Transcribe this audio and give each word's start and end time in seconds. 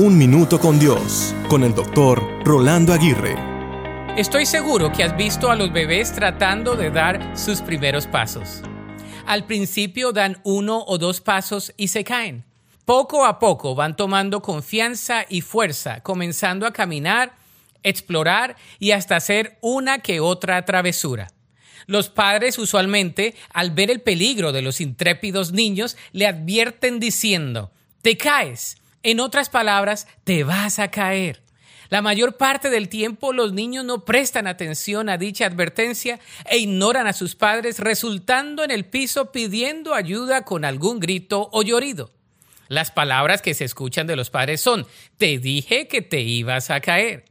Un 0.00 0.16
Minuto 0.16 0.60
con 0.60 0.78
Dios, 0.78 1.34
con 1.48 1.64
el 1.64 1.74
doctor 1.74 2.22
Rolando 2.44 2.92
Aguirre. 2.92 3.34
Estoy 4.16 4.46
seguro 4.46 4.92
que 4.92 5.02
has 5.02 5.16
visto 5.16 5.50
a 5.50 5.56
los 5.56 5.72
bebés 5.72 6.12
tratando 6.12 6.76
de 6.76 6.92
dar 6.92 7.36
sus 7.36 7.62
primeros 7.62 8.06
pasos. 8.06 8.62
Al 9.26 9.44
principio 9.44 10.12
dan 10.12 10.40
uno 10.44 10.84
o 10.86 10.98
dos 10.98 11.20
pasos 11.20 11.74
y 11.76 11.88
se 11.88 12.04
caen. 12.04 12.44
Poco 12.84 13.26
a 13.26 13.40
poco 13.40 13.74
van 13.74 13.96
tomando 13.96 14.40
confianza 14.40 15.26
y 15.28 15.40
fuerza, 15.40 16.00
comenzando 16.00 16.64
a 16.64 16.72
caminar, 16.72 17.34
explorar 17.82 18.54
y 18.78 18.92
hasta 18.92 19.16
hacer 19.16 19.58
una 19.62 19.98
que 19.98 20.20
otra 20.20 20.64
travesura. 20.64 21.26
Los 21.86 22.08
padres 22.08 22.56
usualmente, 22.60 23.34
al 23.52 23.72
ver 23.72 23.90
el 23.90 24.00
peligro 24.00 24.52
de 24.52 24.62
los 24.62 24.80
intrépidos 24.80 25.50
niños, 25.50 25.96
le 26.12 26.28
advierten 26.28 27.00
diciendo, 27.00 27.72
te 28.00 28.16
caes, 28.16 28.76
en 29.10 29.20
otras 29.20 29.50
palabras, 29.50 30.06
te 30.24 30.44
vas 30.44 30.78
a 30.78 30.90
caer. 30.90 31.42
La 31.90 32.02
mayor 32.02 32.36
parte 32.36 32.68
del 32.68 32.88
tiempo 32.88 33.32
los 33.32 33.52
niños 33.52 33.84
no 33.84 34.04
prestan 34.04 34.46
atención 34.46 35.08
a 35.08 35.16
dicha 35.16 35.46
advertencia 35.46 36.20
e 36.44 36.58
ignoran 36.58 37.06
a 37.06 37.14
sus 37.14 37.34
padres, 37.34 37.78
resultando 37.78 38.62
en 38.62 38.70
el 38.70 38.84
piso 38.84 39.32
pidiendo 39.32 39.94
ayuda 39.94 40.44
con 40.44 40.64
algún 40.66 41.00
grito 41.00 41.48
o 41.52 41.62
llorido. 41.62 42.10
Las 42.68 42.90
palabras 42.90 43.40
que 43.40 43.54
se 43.54 43.64
escuchan 43.64 44.06
de 44.06 44.16
los 44.16 44.28
padres 44.28 44.60
son, 44.60 44.86
te 45.16 45.38
dije 45.38 45.88
que 45.88 46.02
te 46.02 46.20
ibas 46.20 46.70
a 46.70 46.80
caer. 46.80 47.24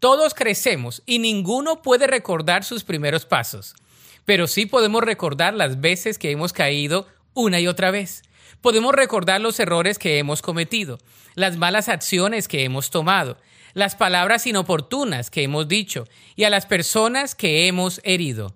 Todos 0.00 0.34
crecemos 0.34 1.04
y 1.06 1.20
ninguno 1.20 1.80
puede 1.82 2.08
recordar 2.08 2.64
sus 2.64 2.82
primeros 2.82 3.24
pasos, 3.24 3.76
pero 4.24 4.48
sí 4.48 4.66
podemos 4.66 5.04
recordar 5.04 5.54
las 5.54 5.80
veces 5.80 6.18
que 6.18 6.32
hemos 6.32 6.52
caído 6.52 7.06
una 7.34 7.60
y 7.60 7.68
otra 7.68 7.92
vez. 7.92 8.24
Podemos 8.60 8.94
recordar 8.94 9.40
los 9.40 9.58
errores 9.60 9.98
que 9.98 10.18
hemos 10.18 10.42
cometido, 10.42 10.98
las 11.34 11.56
malas 11.56 11.88
acciones 11.88 12.48
que 12.48 12.64
hemos 12.64 12.90
tomado, 12.90 13.38
las 13.74 13.96
palabras 13.96 14.46
inoportunas 14.46 15.30
que 15.30 15.42
hemos 15.42 15.68
dicho 15.68 16.06
y 16.36 16.44
a 16.44 16.50
las 16.50 16.66
personas 16.66 17.34
que 17.34 17.66
hemos 17.66 18.00
herido. 18.04 18.54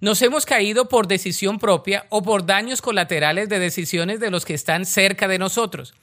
Nos 0.00 0.20
hemos 0.22 0.44
caído 0.44 0.88
por 0.88 1.06
decisión 1.06 1.58
propia 1.58 2.06
o 2.10 2.22
por 2.22 2.44
daños 2.44 2.82
colaterales 2.82 3.48
de 3.48 3.58
decisiones 3.58 4.20
de 4.20 4.30
los 4.30 4.44
que 4.44 4.54
están 4.54 4.84
cerca 4.84 5.28
de 5.28 5.38
nosotros. 5.38 5.94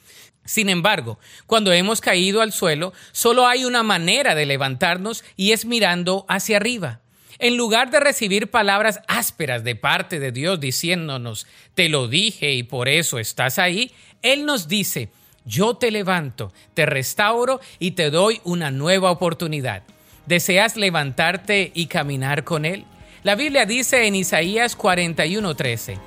Sin 0.43 0.69
embargo, 0.69 1.19
cuando 1.45 1.71
hemos 1.71 2.01
caído 2.01 2.41
al 2.41 2.51
suelo, 2.51 2.93
solo 3.11 3.45
hay 3.45 3.63
una 3.63 3.83
manera 3.83 4.33
de 4.33 4.47
levantarnos 4.47 5.23
y 5.35 5.51
es 5.51 5.65
mirando 5.65 6.25
hacia 6.27 6.57
arriba. 6.57 7.01
En 7.43 7.57
lugar 7.57 7.89
de 7.89 7.99
recibir 7.99 8.51
palabras 8.51 9.01
ásperas 9.07 9.63
de 9.63 9.75
parte 9.75 10.19
de 10.19 10.31
Dios 10.31 10.59
diciéndonos, 10.59 11.47
te 11.73 11.89
lo 11.89 12.07
dije 12.07 12.51
y 12.51 12.61
por 12.61 12.87
eso 12.87 13.17
estás 13.17 13.57
ahí, 13.57 13.91
Él 14.21 14.45
nos 14.45 14.67
dice, 14.67 15.09
yo 15.43 15.73
te 15.73 15.89
levanto, 15.89 16.53
te 16.75 16.85
restauro 16.85 17.59
y 17.79 17.91
te 17.91 18.11
doy 18.11 18.41
una 18.43 18.69
nueva 18.69 19.09
oportunidad. 19.09 19.81
¿Deseas 20.27 20.75
levantarte 20.75 21.71
y 21.73 21.87
caminar 21.87 22.43
con 22.43 22.63
Él? 22.63 22.85
La 23.23 23.33
Biblia 23.33 23.65
dice 23.65 24.05
en 24.05 24.13
Isaías 24.13 24.77
41:13, 24.77 25.97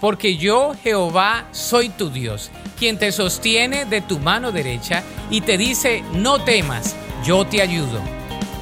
porque 0.00 0.36
yo 0.36 0.74
Jehová 0.84 1.48
soy 1.50 1.88
tu 1.88 2.10
Dios, 2.10 2.52
quien 2.78 3.00
te 3.00 3.10
sostiene 3.10 3.84
de 3.84 4.00
tu 4.00 4.20
mano 4.20 4.52
derecha 4.52 5.02
y 5.28 5.40
te 5.40 5.58
dice, 5.58 6.04
no 6.12 6.44
temas, 6.44 6.94
yo 7.26 7.44
te 7.44 7.62
ayudo. 7.62 8.23